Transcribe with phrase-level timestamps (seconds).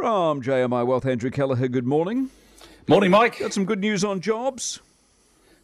[0.00, 2.30] From JMI Wealth, Andrew Kelleher, good morning.
[2.86, 3.40] Morning, Mike.
[3.40, 4.78] Got some good news on jobs.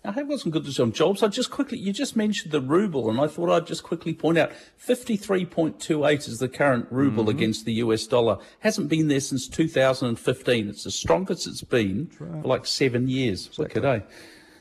[0.05, 1.23] I have got some good news on jobs.
[1.23, 4.37] I just quickly, you just mentioned the ruble, and I thought I'd just quickly point
[4.37, 4.51] out
[4.85, 7.31] 53.28 is the current ruble mm-hmm.
[7.31, 8.39] against the US dollar.
[8.59, 10.69] Hasn't been there since 2015.
[10.69, 12.43] It's the strongest it's been right.
[12.43, 13.47] for like seven years.
[13.47, 13.65] Exactly.
[13.65, 13.83] Look at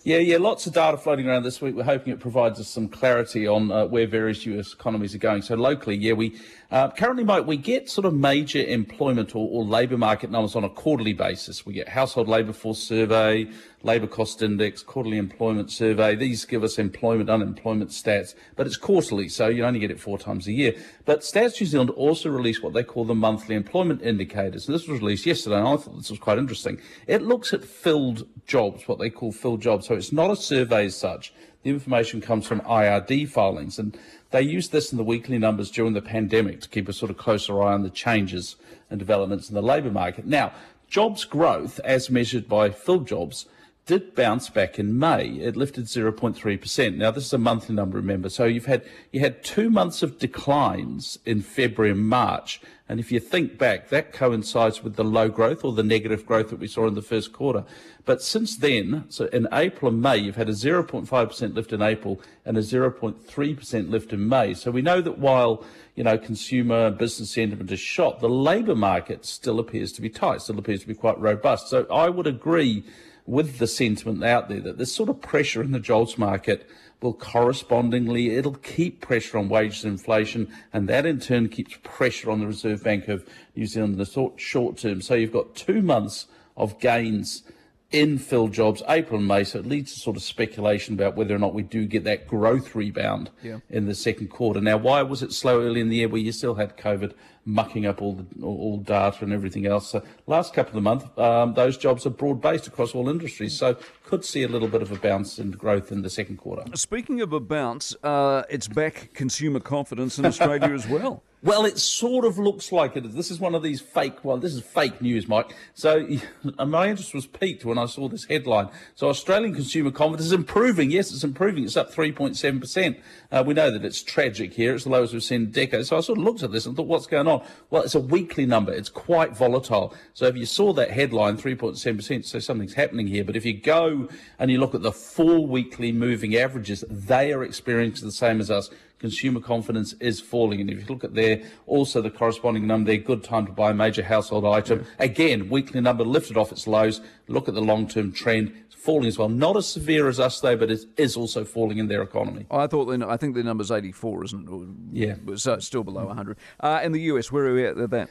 [0.03, 1.75] yeah, yeah, lots of data floating around this week.
[1.75, 5.41] We're hoping it provides us some clarity on uh, where various US economies are going.
[5.41, 6.37] So locally, yeah, we
[6.73, 10.63] uh, currently, Mike, we get sort of major employment or, or labour market numbers on
[10.63, 11.67] a quarterly basis.
[11.67, 13.47] We get household labour force survey,
[13.83, 16.15] labour cost index, quarterly employment survey.
[16.15, 20.17] These give us employment, unemployment stats, but it's quarterly, so you only get it four
[20.17, 20.73] times a year.
[21.05, 24.67] But Stats New Zealand also released what they call the monthly employment indicators.
[24.67, 26.79] And this was released yesterday, and I thought this was quite interesting.
[27.05, 29.85] It looks at filled jobs, what they call filled jobs.
[29.85, 31.33] So it's not a survey as such.
[31.63, 33.97] The information comes from IRD filings, and
[34.31, 37.17] they used this in the weekly numbers during the pandemic to keep a sort of
[37.17, 38.57] closer eye on the changes
[38.89, 40.25] and developments in the labour market.
[40.25, 40.51] Now,
[40.89, 43.45] jobs growth, as measured by filled jobs,
[43.85, 45.27] did bounce back in May.
[45.27, 46.95] It lifted 0.3%.
[46.95, 48.29] Now this is a monthly number, remember.
[48.29, 52.61] So you've had you had two months of declines in February and March.
[52.87, 56.49] And if you think back, that coincides with the low growth or the negative growth
[56.49, 57.63] that we saw in the first quarter.
[58.05, 62.21] But since then, so in April and May, you've had a 0.5% lift in April
[62.45, 64.53] and a 0.3% lift in May.
[64.53, 65.63] So we know that while
[65.95, 70.09] you know consumer and business sentiment is shot, the labour market still appears to be
[70.09, 71.67] tight, still appears to be quite robust.
[71.67, 72.83] So I would agree
[73.25, 76.67] with the sentiment out there that this sort of pressure in the jobs market
[77.01, 82.31] will correspondingly, it'll keep pressure on wages and inflation, and that in turn keeps pressure
[82.31, 85.01] on the Reserve Bank of New Zealand in the short term.
[85.01, 87.43] So you've got two months of gains
[87.93, 91.39] infill jobs April and May, so it leads to sort of speculation about whether or
[91.39, 93.59] not we do get that growth rebound yeah.
[93.69, 94.59] in the second quarter.
[94.59, 97.13] Now, why was it slow early in the year where you still had COVID
[97.45, 99.91] mucking up all the all data and everything else?
[99.91, 103.77] So last couple of months, um, those jobs are broad based across all industries, so
[104.03, 106.63] could see a little bit of a bounce in growth in the second quarter.
[106.75, 111.23] Speaking of a bounce, uh, it's back consumer confidence in Australia as well.
[111.43, 113.01] Well, it sort of looks like it.
[113.13, 114.23] This is one of these fake.
[114.23, 115.53] Well, this is fake news, Mike.
[115.73, 116.07] So
[116.65, 118.69] my interest was piqued when I saw this headline.
[118.95, 120.89] So Australian consumer confidence is improving.
[120.89, 121.65] Yes, it's improving.
[121.65, 122.97] It's up 3.7 percent.
[123.29, 124.73] Uh, we know that it's tragic here.
[124.73, 125.89] It's the lowest we've seen in decades.
[125.89, 127.45] So I sort of looked at this and thought, what's going on?
[127.69, 128.71] Well, it's a weekly number.
[128.71, 129.93] It's quite volatile.
[130.13, 133.25] So if you saw that headline, 3.7 percent, so something's happening here.
[133.25, 133.92] But if you go
[134.39, 138.49] and you look at the four weekly moving averages, they are experiencing the same as
[138.51, 138.69] us
[139.03, 140.61] consumer confidence is falling.
[140.61, 143.71] And if you look at there, also the corresponding number there, good time to buy
[143.71, 144.85] a major household item.
[144.97, 147.01] Again, weekly number lifted off its lows.
[147.27, 148.53] Look at the long term trend.
[148.65, 149.27] It's falling as well.
[149.27, 152.45] Not as severe as us, though, but it is also falling in their economy.
[152.49, 154.97] I thought, I think the number's 84, isn't it?
[154.97, 155.35] Yeah.
[155.35, 156.37] So it's still below 100.
[156.61, 158.09] Uh, in the US, where are we at that?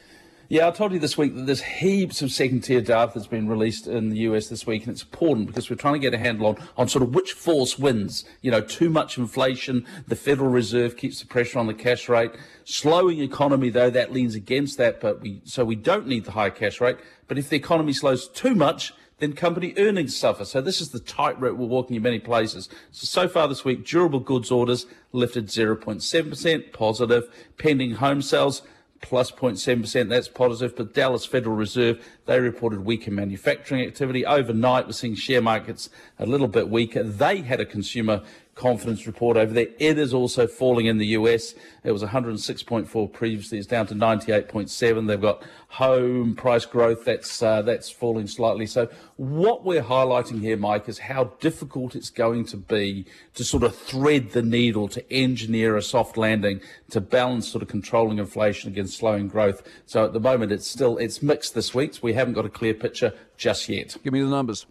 [0.53, 3.49] Yeah, I told you this week that there's heaps of second tier data that's been
[3.49, 6.19] released in the US this week, and it's important because we're trying to get a
[6.19, 8.27] handle on, on sort of which force wins.
[8.43, 12.33] You know, too much inflation, the Federal Reserve keeps the pressure on the cash rate.
[12.65, 16.51] Slowing economy, though, that leans against that, but we so we don't need the high
[16.51, 16.99] cash rate.
[17.29, 20.45] But if the economy slows too much, then company earnings suffer.
[20.45, 22.69] So this is the tightrope we're walking in many places.
[22.91, 27.25] So, so far this week, durable goods orders lifted 0.7% positive,
[27.57, 28.61] pending home sales
[29.03, 30.09] plus 0.7%.
[30.09, 30.77] That's positive.
[30.77, 34.25] But Dallas Federal Reserve, they reported weaker manufacturing activity.
[34.25, 37.03] Overnight, we're seeing share markets a little bit weaker.
[37.03, 38.23] They had a consumer
[38.55, 39.69] confidence report over there.
[39.79, 41.55] It is also falling in the US.
[41.85, 43.59] It was 106.4 previously.
[43.59, 45.07] It's down to 98.7.
[45.07, 47.05] They've got home price growth.
[47.05, 48.67] That's uh, that's falling slightly.
[48.67, 53.63] So what we're highlighting here, Mike, is how difficult it's going to be to sort
[53.63, 58.71] of thread the needle to engineer a soft landing to balance sort of controlling inflation
[58.71, 59.63] against slowing growth.
[59.87, 61.95] So at the moment, it's still it's mixed this week.
[61.95, 63.97] So we haven't got a clear picture just yet.
[64.05, 64.67] Give me the numbers.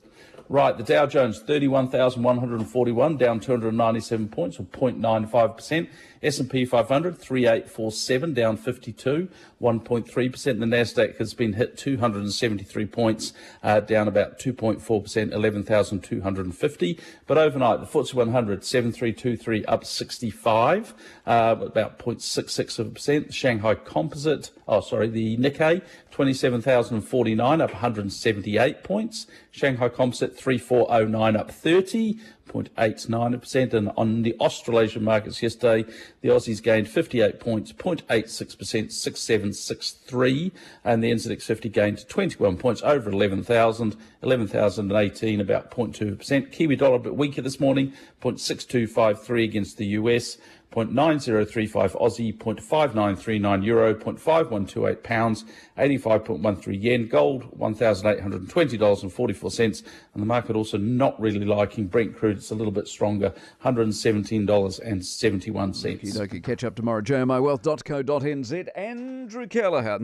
[0.52, 5.88] Right, the Dow Jones 31,141 down 297 points or 0.95%.
[6.24, 9.30] S&P 500 3847 down 52,
[9.62, 10.44] 1.3%.
[10.44, 13.34] The Nasdaq has been hit 273 points,
[13.64, 17.00] uh, down about 2.4%, 11,250.
[17.26, 20.94] But overnight, the FTSE 100 7323 up 65,
[21.26, 23.34] uh, about 0.66 of a percent.
[23.34, 25.82] Shanghai Composite, oh sorry, the Nikkei
[26.12, 29.26] 27,049 up 178 points.
[29.52, 32.18] Shanghai Composite 3409 up 30.
[32.52, 33.74] 0.89%.
[33.74, 35.90] And on the Australasian markets yesterday,
[36.22, 40.52] the Aussies gained 58 points, 0.86%, 6763.
[40.84, 46.52] And the NZX 50 gained 21 points, over 11,000, 11,018, about 0.2%.
[46.52, 50.38] Kiwi dollar a bit weaker this morning, 0.6253 against the US.
[50.72, 55.44] 0.9035 Aussie, 0.5939 Euro, 0.5128 pounds,
[55.78, 59.84] 85.13 yen, gold $1,820.44,
[60.14, 62.38] and the market also not really liking Brent crude.
[62.38, 63.34] It's a little bit stronger,
[63.66, 65.52] $117.71.
[65.52, 66.42] Okie dokie.
[66.42, 67.02] Catch up tomorrow.
[67.02, 68.68] jmiwealth.co.nz.
[68.76, 70.00] Andrew Kelleher.